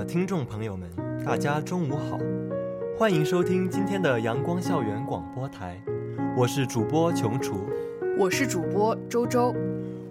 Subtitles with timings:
[0.00, 0.88] 的听众朋友们，
[1.26, 2.18] 大家中午好，
[2.96, 5.78] 欢迎收听今天的阳光校园广播台，
[6.34, 7.68] 我是主播琼厨，
[8.18, 9.54] 我是主播周周。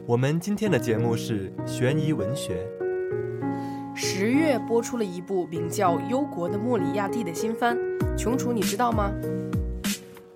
[0.06, 2.68] 我们今天的节目是悬疑文学。
[3.96, 7.76] 十月播出了一部名叫《忧国的莫里亚蒂》的新番，
[8.16, 9.12] 琼楚你知道吗？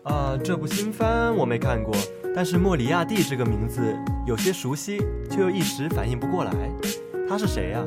[0.02, 1.94] 啊，这部新番我没看过，
[2.36, 3.84] 但是莫里亚蒂这个名字
[4.26, 4.98] 有些熟悉，
[5.30, 6.52] 却又一时反应不过来，
[7.30, 7.86] 他是谁呀？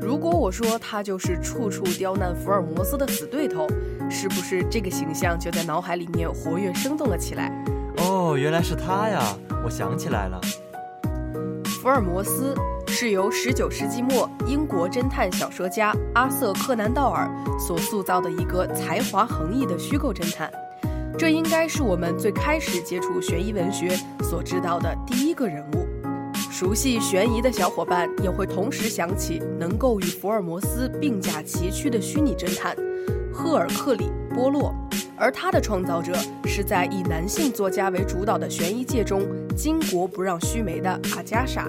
[0.00, 3.66] 如果我说他就是处处刁难福尔摩斯的死对头，
[4.08, 7.52] 是不是这个形象就在脑海里面活跃生动了起来？
[7.98, 9.22] 哦，原来是他呀！
[9.64, 10.40] 我想起来了，
[11.64, 12.54] 福尔摩斯
[12.86, 20.50] 是由19世纪末英国侦探小说家阿瑟·柯南道尔所塑造的一个才华横溢的虚构侦探。
[21.18, 25.97] 这应该是我们最开始接触悬疑文学所知道的第一个人物。
[26.58, 32.76] 熟悉悬疑的小伙伴也会同时想起能够与福尔摩斯并驾齐驱的虚拟侦探
[33.32, 34.74] 赫尔克里·波洛，
[35.16, 36.12] 而他的创造者
[36.46, 39.22] 是在以男性作家为主导的悬疑界中
[39.56, 41.64] 巾帼不让须眉的阿加莎。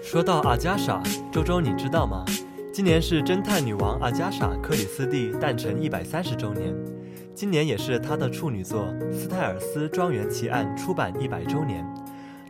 [0.00, 2.24] 说到阿加莎，周周你知道吗？
[2.72, 6.72] 今年是侦探女王阿加莎·克里斯蒂诞辰一百三十周年，
[7.34, 11.84] 今年也是她的处女作《斯泰尔斯庄园奇案》出版一百周年。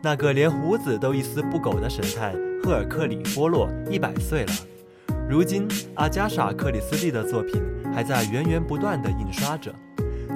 [0.05, 2.31] 那个连胡子都一丝不苟的神探
[2.63, 4.51] 赫尔克里·波洛一百岁了。
[5.27, 7.59] 如今，阿加莎·克里斯蒂的作品
[7.91, 9.73] 还在源源不断地印刷着，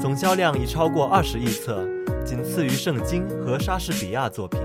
[0.02, 1.88] 总销量已超过二十亿册，
[2.26, 4.60] 仅次于圣经和莎士比亚作品。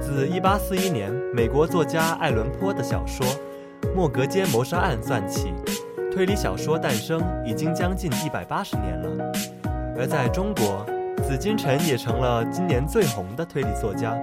[0.00, 3.24] 自1841年美国作家爱伦坡的小说
[3.94, 5.54] 《莫格街谋杀案》算起，
[6.12, 9.32] 推理小说诞生已经将近一百八十年了。
[9.96, 10.84] 而在中国，
[11.30, 14.20] 紫金陈也成了今年最红的推理作家，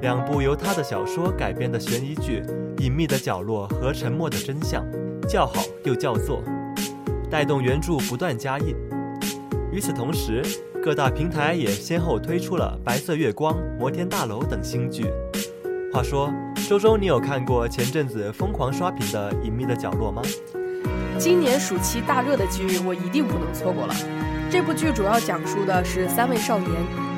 [0.00, 2.42] 两部由他的小说改编的悬疑剧
[2.82, 4.82] 《隐秘的角落》和《沉默的真相》
[5.26, 6.42] 叫好又叫座，
[7.30, 8.74] 带动原著不断加印。
[9.70, 10.42] 与此同时，
[10.82, 15.04] 各大平台也先后推出了《白色月光》《摩天大楼》等新剧。
[15.92, 16.32] 话说，
[16.66, 20.22] 周周，你有看过前阵子疯狂刷屏的《隐秘的角落》吗？
[21.18, 23.94] 今年暑期大热的剧，我一定不能错过了。
[24.50, 26.70] 这部剧主要讲述的是三位少年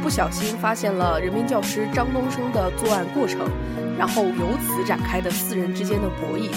[0.02, 3.48] 不小心发现了人民教师张东升的作案过程，
[3.96, 6.50] 然后由此展开的四人之间的博弈。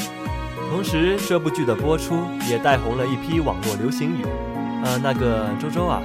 [0.72, 2.16] 同时，这部剧的播出
[2.50, 4.26] 也带红了一批网络流行语。
[4.84, 6.02] 呃，那个周周啊，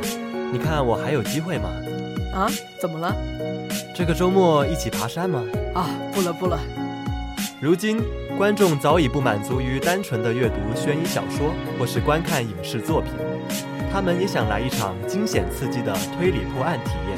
[0.52, 1.70] 你看我还有机会吗？
[2.34, 2.50] 啊？
[2.78, 3.16] 怎么了？
[3.94, 5.42] 这个周末一起爬山吗？
[5.74, 6.58] 啊，不了不了。
[7.60, 8.02] 如今，
[8.36, 13.12] 观众早已不满足于单纯的阅读悬疑小说或是观看影视作品。
[13.98, 17.16] 他们也想来一场惊险刺激的推理破案体验，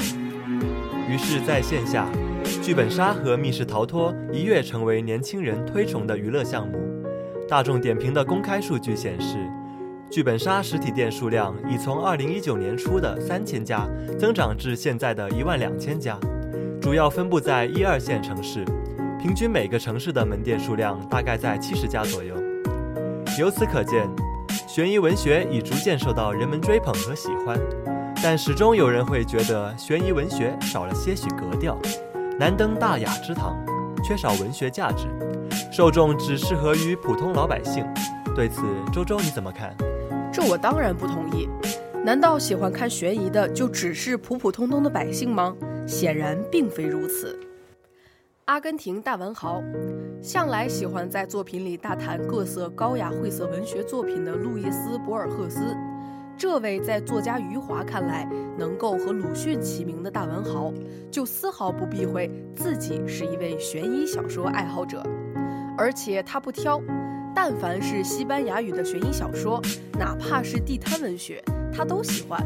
[1.07, 2.07] 于是，在线下，
[2.59, 6.79] 剧本杀和密室逃脱一跃成为年轻人推崇的娱乐项目。
[7.47, 9.37] 大众点评的公开数据显示，
[10.09, 13.87] 剧本杀实体店数量已从2019年初的三千家
[14.17, 16.17] 增长至现在的一万两千家，
[16.81, 18.65] 主要分布在一二线城市，
[19.21, 22.33] 平均每个城市的门店数量大概在七十家左右。
[23.37, 24.09] 由此可见。
[24.73, 27.59] 悬疑文学已逐渐受到人们追捧和喜欢，
[28.23, 31.77] 但始终有人会觉得悬疑文学少了些许格调，
[32.39, 33.61] 难登大雅之堂，
[34.01, 35.07] 缺少文学价值，
[35.73, 37.85] 受众只适合于普通老百姓。
[38.33, 38.61] 对此，
[38.93, 39.75] 周周你怎么看？
[40.31, 41.49] 这我当然不同意。
[42.05, 45.53] 难道喜欢看悬疑的就只是普普通通的百姓吗？
[45.85, 47.37] 显然并非如此。
[48.51, 49.63] 阿根廷大文豪，
[50.21, 55.73] 向来喜欢在作品里大谈各色高雅晦涩文学作品的路易斯·博尔赫斯，
[56.37, 58.27] 这位在作家余华看来
[58.57, 60.69] 能够和鲁迅齐名的大文豪，
[61.09, 65.01] 就丝毫不避讳自己是一位悬疑小说爱好者，
[65.77, 66.81] 而且他不挑，
[67.33, 69.61] 但凡是西班牙语的悬疑小说，
[69.97, 72.45] 哪怕是地摊文学，他都喜欢。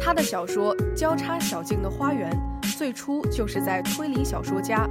[0.00, 2.28] 他的小说《交叉小径的花园》
[2.76, 4.88] 最初就是在推理小说家。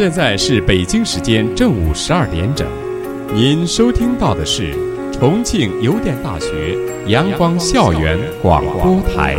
[0.00, 2.66] 现在是北京时间正午十二点整，
[3.34, 4.72] 您收听到的是
[5.12, 6.74] 重庆邮电大学
[7.06, 9.36] 阳光校园广播台。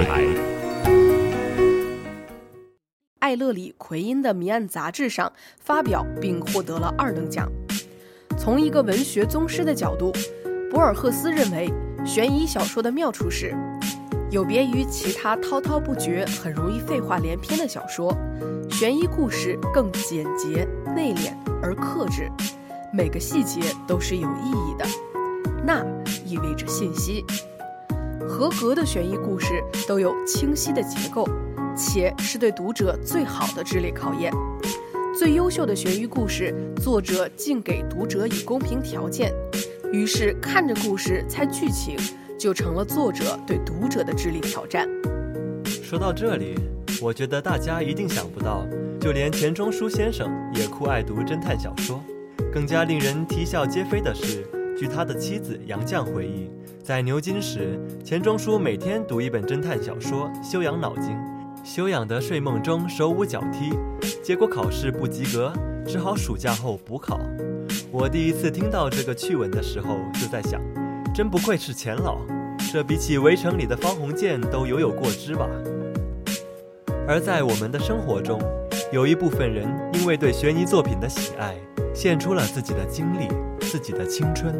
[3.17, 7.51] 艾勒里·奎因的谜案杂志上发表并获得了二等奖。
[8.37, 10.13] 从一个文学宗师的角度，
[10.69, 11.73] 博尔赫斯认为，
[12.05, 13.55] 悬疑小说的妙处是，
[14.31, 18.15] 有别于其他滔滔不绝、很容易废话连篇的小说，
[18.69, 22.31] 悬疑故事更简洁、内敛而克制，
[22.93, 24.85] 每个细节都是有意义的。
[25.65, 25.83] 那
[26.25, 27.25] 意味着信息。
[28.25, 31.27] 合格的悬疑故事都有清晰的结构，
[31.75, 34.31] 且是对读者最好的智力考验。
[35.13, 39.33] 最优秀的悬疑故事，作者竟给读者以公平条件，
[39.91, 41.97] 于是看着故事猜剧情，
[42.41, 44.89] 就成了作者对读者的智力挑战。
[45.63, 46.55] 说到这里，
[46.99, 48.65] 我觉得大家一定想不到，
[48.99, 52.01] 就连钱钟书先生也酷爱读侦探小说。
[52.51, 54.43] 更加令人啼笑皆非的是，
[54.75, 56.49] 据他的妻子杨绛回忆，
[56.83, 61.15] 在牛津时，钱钟书每天读一本侦探小说，修养脑筋。
[61.63, 63.69] 修养的睡梦中手舞脚踢，
[64.23, 65.53] 结果考试不及格，
[65.85, 67.19] 只好暑假后补考。
[67.91, 70.59] 我第一次听到这个趣闻的时候，就在想，
[71.13, 72.19] 真不愧是钱老，
[72.71, 75.45] 这比起《围城》里的方鸿渐都犹有过之吧。
[77.05, 78.39] 而在我们的生活中，
[78.93, 81.53] 有一部分人因为对悬疑作品的喜爱，
[81.93, 83.27] 献出了自己的精力、
[83.59, 84.55] 自己的青春。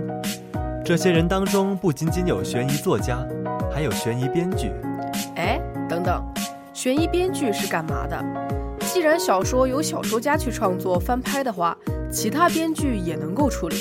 [0.83, 3.25] 这些人当中，不仅仅有悬疑作家，
[3.73, 4.73] 还有悬疑编剧。
[5.37, 5.57] 哎，
[5.87, 6.21] 等等。
[6.73, 8.21] 悬疑编剧是干嘛的？
[8.81, 11.77] 既然小说由小说家去创作翻拍的话，
[12.11, 13.77] 其他编剧也能够处理。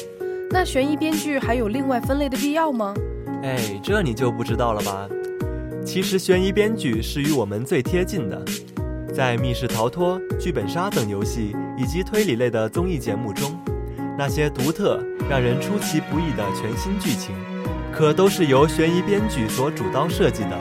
[0.52, 2.92] 那悬疑编剧还有另外分类的必要吗？
[3.44, 5.08] 哎，这你就不知道了吧？
[5.84, 8.44] 其实悬疑编剧是与我们最贴近的，
[9.14, 13.56] 在密室逃脱、剧本杀等游戏以及推理类的综艺节目中，
[14.18, 15.00] 那些独特、
[15.30, 17.32] 让人出其不意的全新剧情，
[17.92, 20.58] 可都是由悬疑编剧所主刀设计的。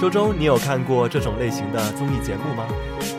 [0.00, 2.66] 周周，你有看过这种类型的综艺节目吗？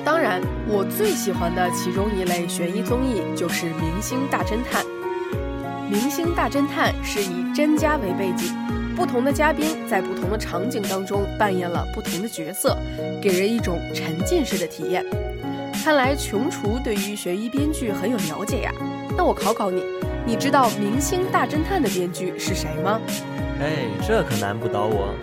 [0.04, 4.84] 当然，我最喜欢的其中一类悬疑综艺就是《明星大侦探》。
[5.94, 8.52] 《明星大侦探》是以真家为背景，
[8.96, 12.76] 不同的嘉宾在不同的场景当中扮演了不同的角色，
[13.22, 15.06] 给人一种沉浸式的体验。
[15.72, 18.74] 看来琼厨对于悬疑编剧很有了解呀。
[19.16, 19.84] 那我考考你，
[20.26, 23.00] 你知道《明星大侦探》的编剧是谁吗？
[23.62, 25.14] 哎，这可难不倒我。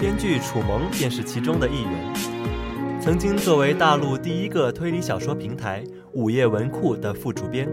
[0.00, 3.00] 编剧楚萌便是其中的一员。
[3.00, 5.84] 曾经作为大陆第一个推理小说平台
[6.14, 7.68] 午夜文库的副主编，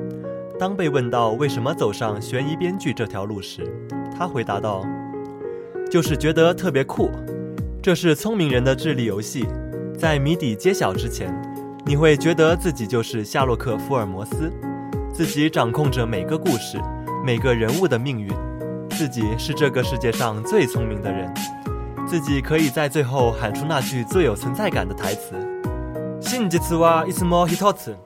[0.58, 3.62] 当被问到为什么走上悬疑编剧这条路时，
[4.17, 7.11] 他回答道：“就是觉得特别酷。
[7.82, 9.46] 这是聪明人的智力游戏，
[9.99, 11.34] 在谜底揭晓之前，
[11.84, 14.52] 你会觉得自己就是夏洛克·福尔摩斯，
[15.12, 16.79] 自己掌控着每个故事、
[17.25, 18.31] 每个人物的命运，
[18.90, 21.32] 自己是这个世界上最聪明的人。”
[22.05, 27.96] 自己可以在最后喊出那句最有存在感的台词：“信じつはいつも一つ，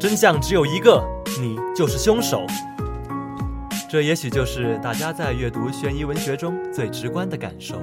[0.00, 1.06] 真相只有一个，
[1.38, 2.46] 你就是凶手。”
[3.86, 7.76] 这也许就是大家在阅读悬疑文学中最直观的感受：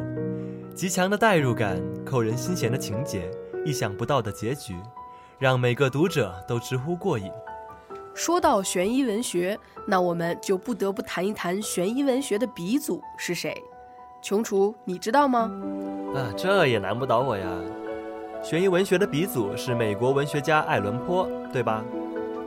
[0.74, 3.30] 极强的代入感、扣人心弦的情节、
[3.64, 4.76] 意想不到的结局，
[5.38, 7.30] 让每个读者都直呼过瘾。
[8.16, 9.56] 说到悬疑文学，
[9.86, 13.56] 那我们就不得不谈一谈悬疑文学的鼻祖是谁。
[14.24, 15.52] 穷厨，你知道吗？
[16.16, 17.46] 啊，这也难不倒我呀。
[18.42, 21.84] 悬疑文学的鼻祖是美国文学家爱伦坡，对吧？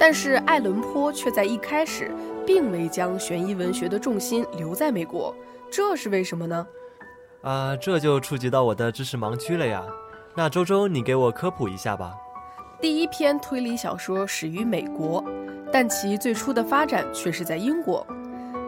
[0.01, 2.11] 但是爱伦坡却在一开始
[2.47, 5.37] 并没将悬疑文学的重心留在美国，
[5.71, 6.67] 这是为什么呢？
[7.43, 9.85] 啊，这就触及到我的知识盲区了呀。
[10.35, 12.15] 那周周，你给我科普一下吧。
[12.81, 15.23] 第一篇推理小说始于美国，
[15.71, 18.07] 但其最初的发展却是在英国。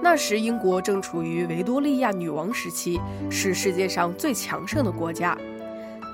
[0.02, 5.34] 那时，英国正处于维多利亚女王时期，是世界上最强盛的国家。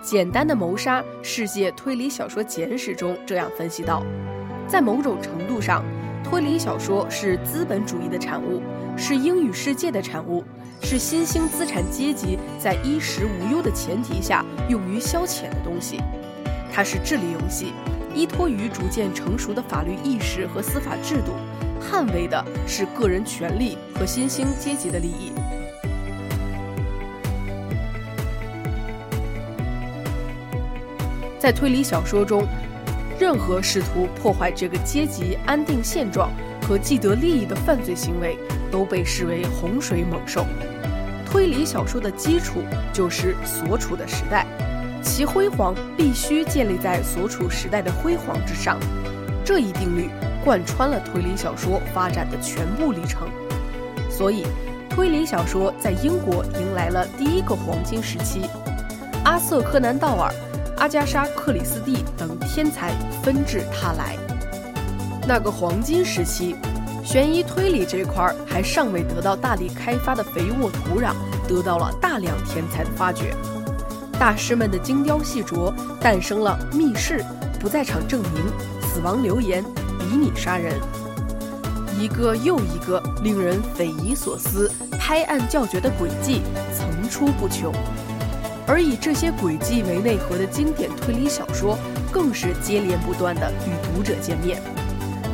[0.03, 4.03] 简单的谋杀，世界推理小说简史中这样分析道：
[4.67, 5.85] 在某种程度上，
[6.23, 8.63] 推理小说是资本主义的产物，
[8.97, 10.45] 是英语世界的产物，
[10.83, 16.01] 是新兴资产阶级在衣食无忧的前提下用于消遣的东西。
[16.73, 17.73] 它是智力游戏，
[18.15, 21.33] 依托于逐渐成熟的法律意识和司法制度。
[21.81, 25.33] 捍卫的是个人权利和新兴阶级的利益。
[31.39, 32.47] 在推理小说中，
[33.19, 36.31] 任何试图破坏这个阶级安定现状
[36.63, 38.39] 和既得利益的犯罪行为，
[38.71, 40.45] 都被视为洪水猛兽。
[41.25, 44.47] 推理小说的基础就是所处的时代，
[45.03, 48.79] 其辉煌必须建立在所处时代的辉煌之上。
[49.45, 50.11] 这一定律。
[50.45, 53.29] 贯穿了推理小说发展的全部历程，
[54.09, 54.47] 所以
[54.89, 58.49] 推理小说在英国迎来了第一个黄金时期。
[59.25, 60.33] 阿瑟·柯南·道尔、
[60.79, 62.93] 阿加莎·克里斯蒂等天才
[63.23, 64.17] 纷至沓来。
[65.27, 66.55] 那个黄金时期，
[67.05, 71.15] 悬疑推理这块还尚未得到大力开发的肥沃土壤，
[71.49, 73.35] 得到了大量天才的发掘。
[74.19, 77.15] 大师们的精雕细琢，诞生了《密室》
[77.61, 78.45] 《不在场证明》
[78.87, 79.63] 《死亡留言》
[79.99, 80.75] 《比你杀人》，
[82.01, 86.41] 一个又一个令人匪夷所思、拍案叫绝的轨迹
[86.73, 87.73] 层出不穷。
[88.69, 91.79] 而以这些轨迹为内核的经典推理小说，
[92.13, 94.63] 更是接连不断的与读者见面。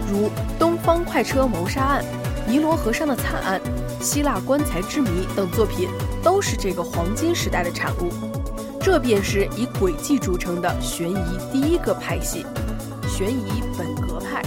[0.09, 2.05] 如《东方快车谋杀案》
[2.51, 3.61] 《尼罗河上的惨案》
[4.05, 5.89] 《希腊棺材之谜》等作品，
[6.23, 8.13] 都是这个黄金时代的产物。
[8.81, 12.47] 这便是以诡计著称的悬疑第一个派系——
[13.09, 14.43] 悬疑本格派。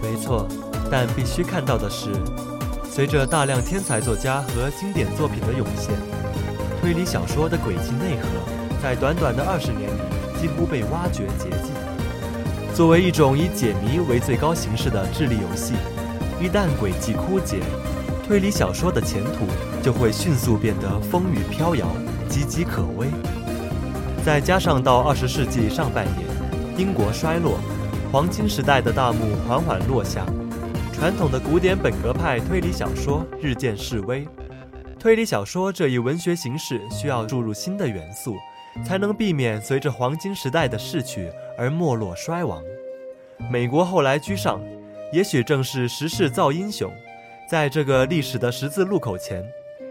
[0.00, 0.48] 没错，
[0.90, 2.08] 但必须看到的是，
[2.88, 5.90] 随着大量天才作家和经典作品的涌现，
[6.86, 8.28] 推理小说的诡计内核
[8.80, 11.74] 在短短的二十年里几乎被挖掘竭尽。
[12.72, 15.74] 作为一种以解谜为最高形式的智力游戏，
[16.40, 17.58] 一旦轨迹枯竭，
[18.24, 19.48] 推理小说的前途
[19.82, 21.88] 就会迅速变得风雨飘摇、
[22.30, 23.08] 岌岌可危。
[24.24, 26.24] 再加上到二十世纪上半叶，
[26.78, 27.58] 英国衰落，
[28.12, 30.24] 黄金时代的大幕缓缓落下，
[30.94, 34.24] 传统的古典本格派推理小说日渐式微。
[34.98, 38.36] 推理小说这一文学形式需要注入新的元素。
[38.84, 42.62] 才能避免随着黄金时代的逝去而没落衰亡。
[43.50, 44.62] 美国后来居上，
[45.12, 46.92] 也许正是时势造英雄。
[47.48, 49.42] 在这个历史的十字路口前，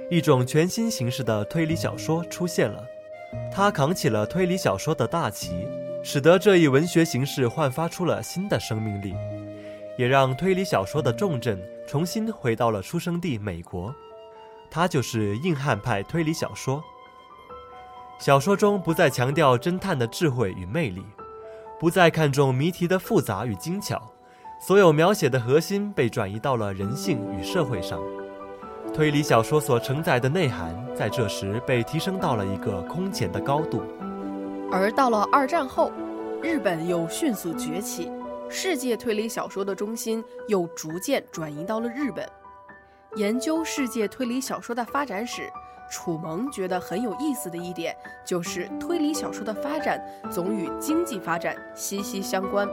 [0.10, 2.86] 一种全新形式的推理小说出现了。
[3.52, 5.68] 它扛起了推理小说的大旗，
[6.04, 9.16] 使得这一文学形式焕发出了新的生命力，
[9.98, 13.94] 也让推理小说的重镇重新回到了出生地美国。
[14.70, 16.84] 它就是硬汉派推理小说。
[18.18, 21.04] 小说中不再强调侦探的智慧与魅力，
[21.80, 24.02] 不再看重谜题的复杂与精巧，
[24.60, 28.00] 所有描写的核心被转移到了人性与社会上。
[28.94, 33.82] 推理小说所承载的内涵在这时被提升到了一个空前的高度。
[34.72, 35.92] 而到了二战后，
[36.42, 38.10] 日本又迅速崛起，
[38.50, 42.26] 世界推理小说的中心又逐渐转移到了日本。
[43.16, 45.50] 研究世界推理小说的发展史。
[45.88, 47.96] 楚萌觉得很有意思的一点，
[48.26, 52.68] 就是推理小说的发展总与经济发展息息相关。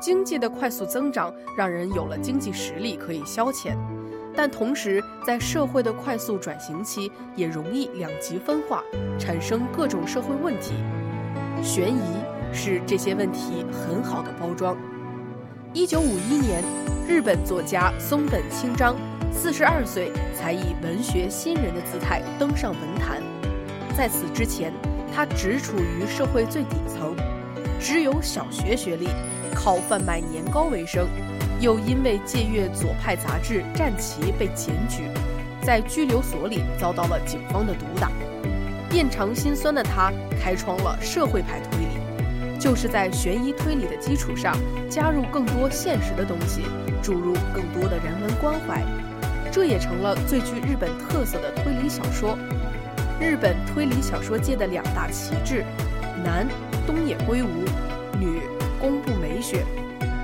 [0.00, 3.76] 经济的快速增长让人有了经济实力可以消遣，
[4.34, 8.82] 但同时在社会的快速转型期也容易两极分化，
[9.18, 10.72] 产生各种社会问题。
[11.62, 12.00] 悬疑
[12.52, 14.76] 是这些问题很好的包装。
[15.74, 16.64] 一九五一年，
[17.06, 18.96] 日本作家松本清张。
[19.34, 23.20] 四十二岁才以文学新人的姿态登上文坛，
[23.94, 24.72] 在此之前，
[25.14, 27.14] 他只处于社会最底层，
[27.78, 29.08] 只有小学学历，
[29.54, 31.06] 靠贩卖年糕为生，
[31.60, 35.02] 又因为借阅左派杂志《战旗》被检举，
[35.62, 38.10] 在拘留所里遭到了警方的毒打。
[38.88, 40.10] 遍尝心酸的他，
[40.40, 44.56] 开创了社会派推理，就是在悬疑推理的基础上，
[44.88, 46.62] 加入更多现实的东西，
[47.02, 48.82] 注入更多的人文关怀。
[49.54, 52.36] 这也成了最具日本特色的推理小说。
[53.20, 55.64] 日本推理小说界的两大旗帜，
[56.24, 56.44] 男
[56.84, 57.62] 东野圭吾，
[58.18, 58.40] 女
[58.80, 59.64] 宫部美雪，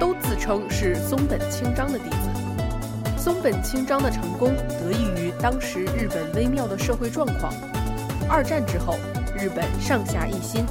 [0.01, 3.17] 都自称是松本清张的弟子。
[3.17, 7.55] 松本清张的成功得益于当时日本微妙的社会状况。
[8.29, 8.99] 二战之后，
[9.39, 10.67] 日本上下一心，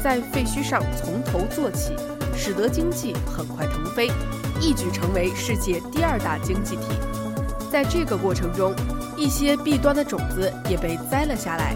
[0.00, 1.96] 在废墟上从头做起，
[2.36, 4.06] 使得经济很快腾飞，
[4.60, 6.92] 一举成为世界第二大经济体。
[7.74, 8.72] 在这个过程中，
[9.16, 11.74] 一些弊端的种子也被栽了下来。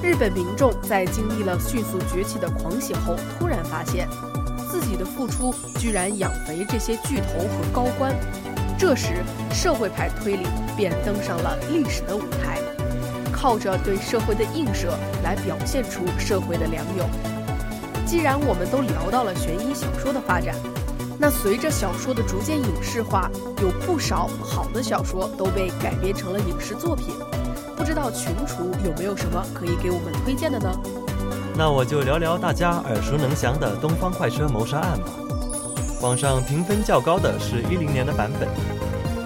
[0.00, 4.08] 日本民众在经历了迅速崛起的狂喜后，突然发现，
[4.70, 8.14] 自己的付出居然养肥这些巨头和高官。
[8.78, 12.60] 这时，社会派推理便登上了历史的舞台，
[13.32, 17.04] 靠着对社会的映射来表现出社会的良友。
[18.06, 20.54] 既然我们都聊到了悬疑小说的发展。
[21.18, 23.30] 那随着小说的逐渐影视化，
[23.62, 27.14] 有不少好的小说都被改编成了影视作品。
[27.76, 30.70] 不知道群厨有没有什么可以给我们推荐的呢？
[31.56, 35.12] 那我就聊聊大家耳熟能详的《东方快车谋杀案》吧。
[36.00, 38.48] 网上评分较高的是一零年的版本，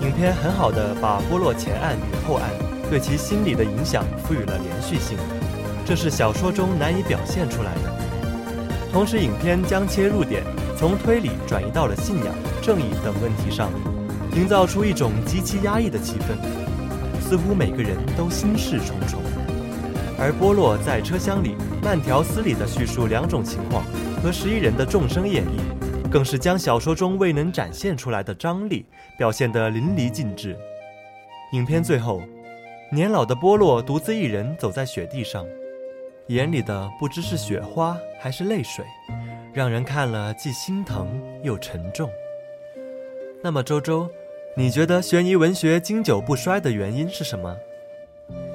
[0.03, 2.51] 影片很好的把波洛前案与后案
[2.91, 5.17] 对其心理的影响赋予了连续性，
[5.87, 7.91] 这是小说中难以表现出来的。
[8.93, 10.45] 同时，影片将切入点。
[10.79, 12.33] 从推理转移到了信仰、
[12.63, 13.69] 正义等问题上，
[14.37, 16.39] 营造出一种极其压抑的气氛。
[17.21, 19.21] 似乎每个人都心事重重。
[20.17, 23.83] 而波洛在车厢里慢条斯理地叙述两种情况
[24.23, 28.87] 和十一人的众生演绎，更是将小说中未能展现出来的张力
[29.19, 30.57] 表现得淋漓尽致。
[31.55, 32.23] 影片最后，
[32.93, 35.45] 年老的波洛独自一人走在雪地上，
[36.29, 38.85] 眼里的不知是雪花还是泪水，
[39.53, 42.11] 让人看了既心疼又沉重。
[43.43, 44.09] 那么，周周，
[44.57, 47.57] 你觉得悬疑文学经久不衰的原因是什么？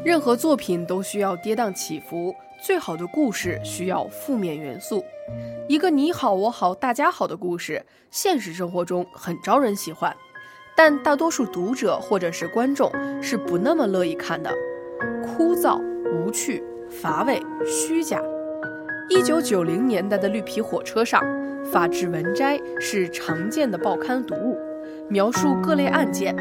[0.03, 5.03] 任何作品都需要跌宕起伏，最好的故事需要负面元素。
[5.67, 10.15] 一个你好我好大家好的故事，现实生活中很招人喜欢，
[10.75, 14.53] 但大多数读者或者是观众是不那么乐意看的，
[15.23, 15.81] 枯燥、
[16.11, 18.21] 无趣、乏味、虚假。
[19.09, 21.21] 一九九零年代的绿皮火车上，
[21.71, 24.57] 法制文摘是常见的报刊读物，
[25.09, 26.35] 描述各类案件，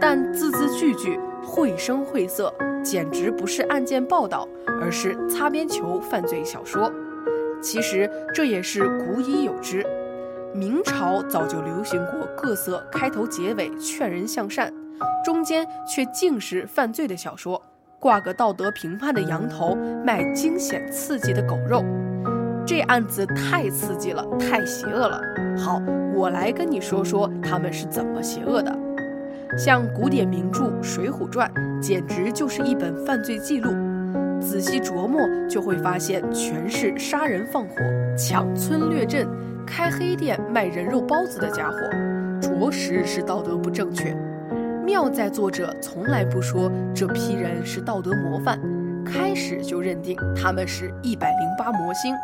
[0.00, 2.52] 但字字句句绘声绘色。
[2.84, 4.46] 简直不是案件报道，
[4.78, 6.92] 而是擦边球犯罪小说。
[7.62, 9.82] 其实这也是古已有之，
[10.54, 14.70] 明朝早就流行过各色开头结尾劝人向善，
[15.24, 17.60] 中间却尽是犯罪的小说，
[17.98, 21.82] 挂个道德评判的羊头，卖惊险刺激的狗肉。
[22.66, 25.20] 这案子太刺激了，太邪恶了。
[25.56, 25.80] 好，
[26.14, 28.74] 我来跟你说说他们是怎么邪恶的。
[29.56, 33.70] 像古典名著《水浒传》，简直就是一本犯罪记录。
[34.40, 37.76] 仔细琢磨，就会发现全是杀人放火、
[38.16, 39.28] 抢村掠镇、
[39.66, 41.76] 开黑店卖人肉包子的家伙，
[42.40, 44.16] 着实是道德不正确。
[44.84, 48.60] 妙在作者从来不说这批人是道德模范，
[49.04, 52.14] 开始就认定他们是一百零八魔星。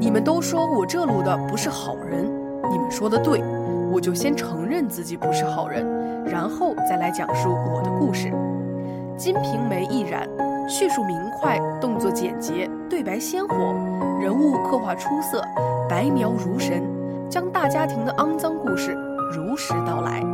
[0.00, 2.24] 你们都说我这路的不是好人，
[2.70, 3.44] 你们说的对，
[3.92, 5.84] 我就先承认自己不是好人。
[6.24, 8.28] 然后再来讲述我的故事，
[9.16, 10.26] 《金瓶梅》亦然，
[10.66, 13.54] 叙述明快，动作简洁，对白鲜活，
[14.18, 15.44] 人物刻画出色，
[15.86, 16.82] 白描如神，
[17.28, 18.96] 将大家庭的肮脏故事
[19.36, 20.24] 如实道来。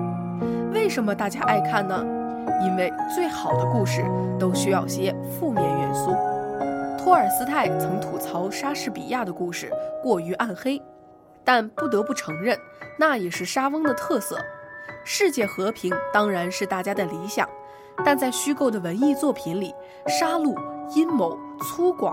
[0.72, 2.04] 为什么大家爱看呢？
[2.64, 4.04] 因为最好的故事
[4.38, 6.14] 都需要些负面元素。
[7.06, 9.70] 托尔斯泰曾吐槽莎士比亚的故事
[10.02, 10.82] 过于暗黑，
[11.44, 12.58] 但不得不承认，
[12.98, 14.36] 那也是莎翁的特色。
[15.04, 17.48] 世界和平当然是大家的理想，
[18.04, 19.72] 但在虚构的文艺作品里，
[20.08, 20.52] 杀戮、
[20.96, 22.12] 阴谋、粗犷、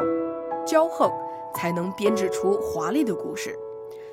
[0.64, 1.12] 骄横，
[1.56, 3.58] 才能编织出华丽的故事。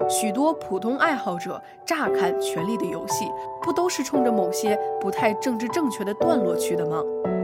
[0.09, 3.27] 许多普通爱好者乍看《权力的游戏》，
[3.61, 7.03] 不都是冲着某些不太政治正确的段落去的吗？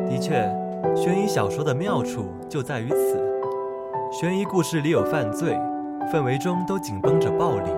[0.09, 0.37] 的确，
[0.97, 3.26] 悬疑小说的妙处就在于此。
[4.13, 5.59] 悬疑故事里有犯罪，
[6.13, 7.71] 氛围中都紧绷着暴力。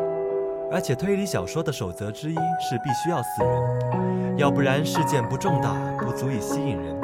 [0.70, 6.94] 而且推理小说的守则之一是必须要死人，要不然事件不重大，不足以吸引人。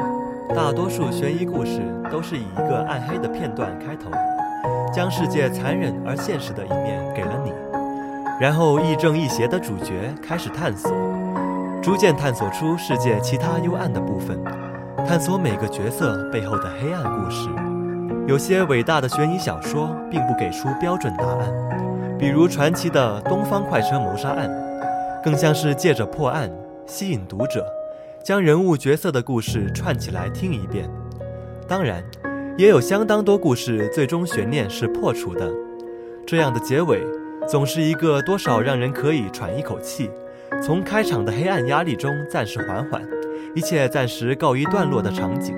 [0.54, 1.80] 大多数悬疑故事
[2.12, 4.10] 都是以一个暗黑的片段开头，
[4.92, 7.50] 将世界残忍而现实的一面给了你，
[8.38, 10.92] 然后亦正亦邪的主角开始探索，
[11.82, 14.38] 逐渐探索出世界其他幽暗的部分，
[15.08, 17.48] 探索每个角色背后的黑暗故事。
[18.26, 21.52] 有些伟大的悬疑小说并不给出标准答案。
[22.18, 24.50] 比如传奇的东方快车谋杀案，
[25.22, 26.50] 更像是借着破案
[26.86, 27.66] 吸引读者，
[28.24, 30.88] 将人物角色的故事串起来听一遍。
[31.68, 32.02] 当然，
[32.56, 35.52] 也有相当多故事最终悬念是破除的，
[36.26, 37.02] 这样的结尾
[37.46, 40.10] 总是一个多少让人可以喘一口气，
[40.62, 43.02] 从开场的黑暗压力中暂时缓缓，
[43.54, 45.54] 一切暂时告一段落的场景。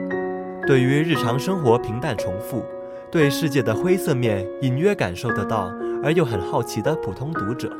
[0.66, 2.64] 对于日常生活平淡重复，
[3.10, 5.72] 对世界的灰色面隐约感受得到。
[6.02, 7.72] 而又很好奇的普通读者，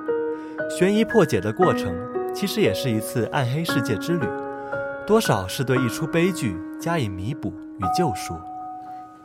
[0.71, 1.95] 悬疑破解的过程
[2.35, 4.27] 其实也是一次暗黑世界之旅，
[5.07, 8.35] 多少是对一出悲剧加以弥补与救赎。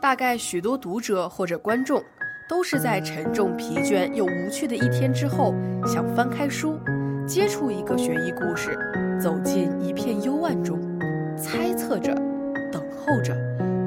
[0.00, 2.00] 大概许多读者或者观众
[2.48, 5.54] 都是在沉重、疲倦又无趣的一天之后，
[5.86, 6.78] 想翻开书，
[7.26, 8.78] 接触一个悬疑故事，
[9.20, 10.78] 走进一片幽暗中，
[11.36, 12.14] 猜测着，
[13.06, 13.36] 候着，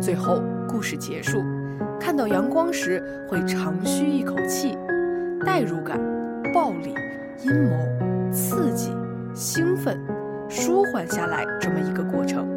[0.01, 1.41] 最后故事结束，
[1.99, 4.77] 看到阳光时会长吁一口气。
[5.45, 5.99] 代入感、
[6.53, 6.95] 暴力、
[7.43, 8.91] 阴谋、刺激、
[9.35, 9.99] 兴奋、
[10.49, 12.47] 舒缓下来，这么一个过程。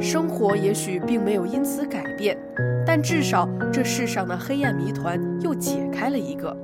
[0.00, 2.36] 生活也许并没有因此改变，
[2.84, 6.54] 但至少这世上的黑暗谜团又解开了一个。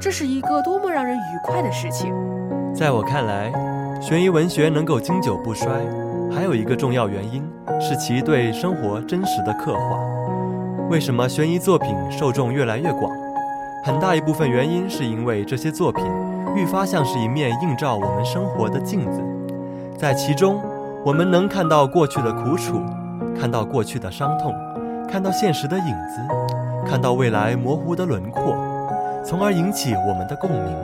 [0.00, 2.14] 这是一个多么让人愉快的事情！
[2.74, 3.52] 在我看来，
[4.00, 5.68] 悬疑文学能够经久不衰，
[6.30, 7.42] 还有一个重要原因
[7.80, 9.98] 是其对生活真实的刻画。
[10.88, 13.10] 为什么悬疑作品受众越来越广？
[13.84, 16.04] 很大一部分原因是因为这些作品
[16.56, 19.20] 愈发像是一面映照我们生活的镜子，
[19.96, 20.60] 在其中，
[21.04, 22.80] 我们能看到过去的苦楚，
[23.38, 24.54] 看到过去的伤痛，
[25.08, 26.20] 看到现实的影子，
[26.84, 28.56] 看到未来模糊的轮廓，
[29.24, 30.76] 从而引起我们的共鸣。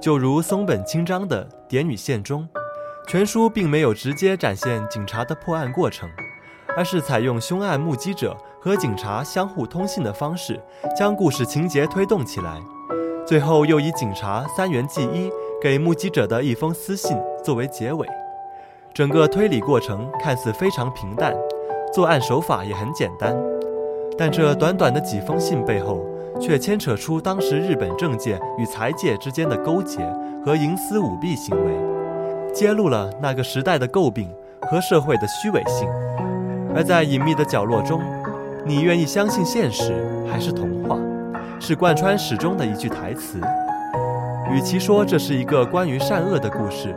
[0.00, 2.46] 就如松本清张的《点与线》中，
[3.06, 6.08] 全书并没有直接展现警察的破案过程，
[6.76, 10.58] 而是采用凶案目击者和警察相互通信的方式，
[10.96, 12.60] 将故事情节推动起来。
[13.26, 15.30] 最后又以警察三元纪一
[15.62, 18.06] 给目击者的一封私信作为结尾。
[18.94, 21.34] 整个推理过程看似非常平淡，
[21.92, 23.36] 作案手法也很简单，
[24.16, 26.04] 但这短短的几封信背后，
[26.40, 29.98] 却牵扯出当时日本政界与财界之间的勾结
[30.44, 31.93] 和营私舞弊行为，
[32.54, 34.30] 揭露了那个时代的诟病
[34.62, 35.88] 和社会的虚伪性。
[36.74, 38.00] 而在隐秘的角落中，
[38.64, 40.96] 你愿意相信现实还是童话？
[41.60, 43.40] 是贯穿始终的一句台词。
[44.52, 46.94] 与其说这是一个关于善恶的故事。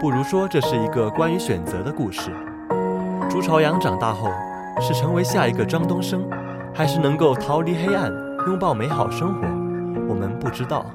[0.00, 2.30] 不如说，这是一个关于选择的故事。
[3.28, 4.30] 朱朝阳长大后，
[4.80, 6.22] 是成为下一个张东升，
[6.72, 8.10] 还是能够逃离黑暗，
[8.46, 9.46] 拥抱美好生活？
[10.08, 10.86] 我们不知道。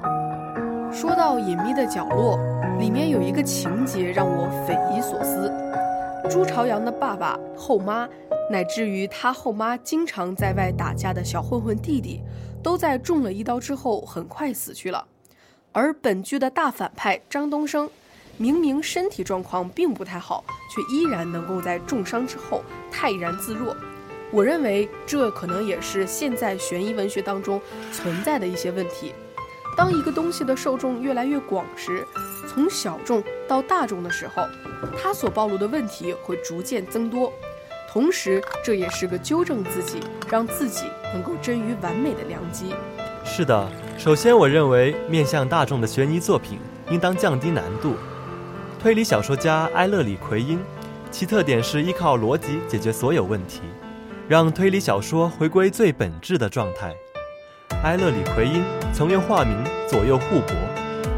[0.96, 2.38] 说到隐秘的角落，
[2.78, 5.52] 里面有一个情节让我匪夷所思：
[6.30, 8.08] 朱朝阳的爸爸、后妈，
[8.50, 12.22] 乃至于他后妈经常在外打架的小混混弟弟，
[12.62, 15.06] 都在中了一刀之后很快死去了。
[15.70, 17.90] 而本剧的大反派张东升。
[18.38, 23.74] 明明身体状况并不太好，却依然能够在重伤之后泰然自若。
[24.30, 27.58] 我认为这可能也是现在悬疑文学当中
[27.92, 29.14] 存在的一些问题。
[29.76, 32.06] 当一个东西的受众越来越广时，
[32.48, 34.42] 从小众到大众的时候，
[34.98, 37.30] 它所暴露的问题会逐渐增多。
[37.86, 42.74] 同时，这也是个纠正自己、让自己能够臻于完美的良机。
[43.22, 46.58] 是的，首先我认为面向大众的悬疑作品
[46.90, 47.96] 应当降低难度。
[48.78, 50.58] 推理小说家埃勒里奎因，
[51.10, 53.60] 其特点是依靠逻辑解决所有问题，
[54.26, 56.94] 让推理小说回归最本质的状态。
[57.82, 59.56] 埃勒里奎因曾用化名
[59.88, 60.54] 左右互搏，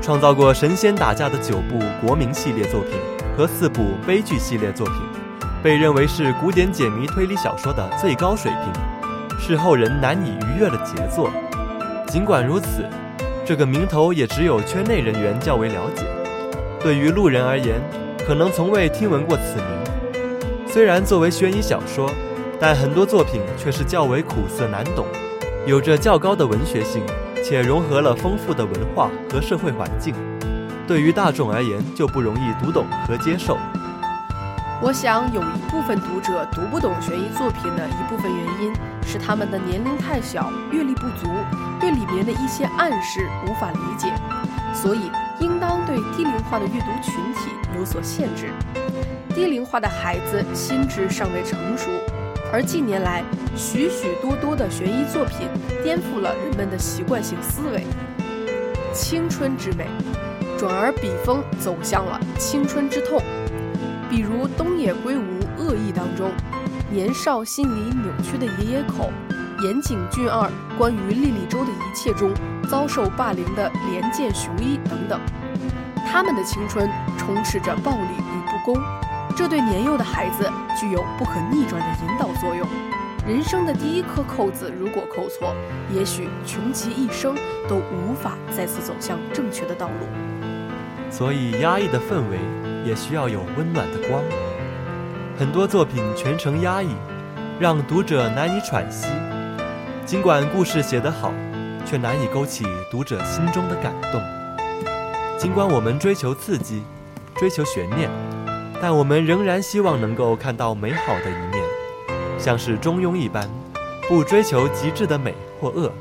[0.02, 2.92] 创造过神仙打架的九部国民系列作品
[3.36, 4.96] 和四部悲剧系列作品，
[5.62, 11.30] 被认为是古典解谜推理小说的最高水平，是后人难以逾越的杰作。
[12.08, 12.84] 尽管如此，
[13.44, 16.04] 这个名头也只有圈内人员较为了解。
[16.80, 17.80] 对于路人而言，
[18.26, 20.66] 可能从未听闻过此名。
[20.66, 22.10] 虽然作为悬疑小说，
[22.60, 25.06] 但很多作品却是较为苦涩难懂，
[25.68, 27.04] 有着较高的文学性，
[27.44, 30.14] 且融合了丰富的文化和社会环境。
[30.86, 33.58] 对于大众而言，就不容易读懂和接受。
[34.80, 38.72] 我想，有一部分读者读不懂悬疑作品的一部分原因
[39.06, 41.28] 是他们的年龄太小，阅历不足，
[41.78, 44.10] 对里面的一些暗示无法理解，
[44.72, 45.10] 所以。
[45.40, 48.50] 应当对低龄化的阅读群体有所限制。
[49.32, 51.88] 低龄化的孩子心智尚未成熟，
[52.52, 53.22] 而近年来
[53.56, 55.48] 许许多多的悬疑作品
[55.82, 57.86] 颠覆了人们的习惯性思维。
[58.92, 59.86] 青春之美，
[60.58, 63.22] 转而笔锋走向了青春之痛。
[64.10, 65.20] 比如东野圭吾
[65.58, 66.30] 《恶意》当中，
[66.90, 69.10] 年少心理扭曲的野野口，
[69.62, 72.32] 岩井俊二关于莉莉周的一切中。
[72.68, 75.18] 遭受霸凌的连见雄一等等，
[76.06, 78.78] 他们的青春充斥着暴力与不公，
[79.38, 82.66] 这对年幼的孩子具有不可逆转的引导作用。
[83.24, 85.54] 人生的第一颗扣子如果扣错，
[85.94, 87.36] 也许穷其一生
[87.68, 90.08] 都无法再次走向正确的道路。
[91.08, 92.40] 所以，压抑的氛围
[92.84, 94.24] 也需要有温暖的光。
[95.38, 96.88] 很多作品全程压抑，
[97.60, 99.06] 让读者难以喘息。
[100.04, 101.32] 尽管故事写得好。
[101.86, 104.20] 却难以勾起读者心中的感动。
[105.38, 106.82] 尽管我们追求刺激，
[107.36, 108.10] 追求悬念，
[108.80, 111.64] 但我们仍然希望能够看到美好的一面，
[112.38, 113.48] 像是中庸一般，
[114.08, 115.92] 不追求极致的美或恶，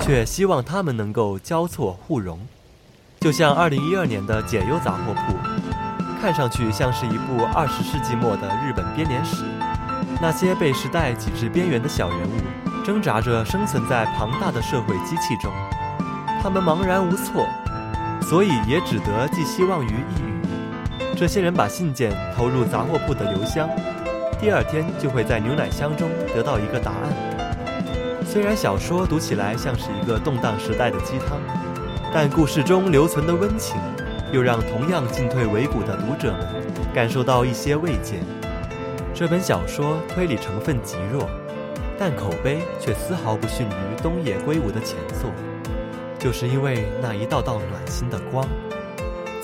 [0.00, 2.38] 却希望它们能够交错互融。
[3.20, 5.32] 就像2012年的《解忧杂货铺》，
[6.20, 9.44] 看上去像是一部20世纪末的日本编年史，
[10.20, 12.32] 那些被时代挤至边缘的小人物。
[12.84, 15.50] 挣扎着生存在庞大的社会机器中，
[16.42, 17.46] 他们茫然无措，
[18.20, 20.43] 所以也只得寄希望于一语。
[21.16, 23.68] 这些人把信件投入杂货铺的邮箱，
[24.40, 28.24] 第二天就会在牛奶箱中得到一个答案。
[28.26, 31.38] 虽然小说读起来像是一个动荡时代的鸡汤，
[32.12, 33.76] 但故事中留存的温情，
[34.32, 36.46] 又让同样进退维谷的读者们
[36.92, 38.16] 感受到一些慰藉。
[39.14, 41.28] 这本小说推理成分极弱。
[41.96, 45.30] 但口碑却丝毫不逊于东野圭吾的前作，
[46.18, 48.44] 就是因为那一道道暖心的光。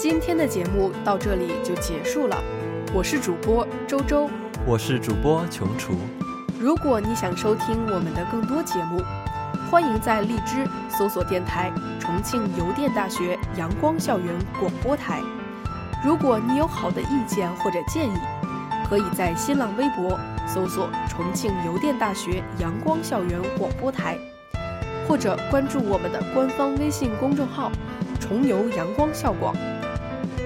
[0.03, 2.43] 今天的节目到这里就结束了，
[2.95, 4.31] 我是主播周周，
[4.65, 5.93] 我是主播琼厨。
[6.59, 9.03] 如果你想收听我们的更多节目，
[9.71, 15.21] 欢迎在荔枝搜索电台重庆邮电大学阳光校园广播台。
[16.03, 18.19] 如果你有好的意见或者建议，
[18.89, 24.17] 可以在新浪微博搜索重庆邮电大学阳光校园广播台，
[25.07, 27.71] 或者关注我们的官方微信公众号
[28.19, 29.55] “重游阳光校广”。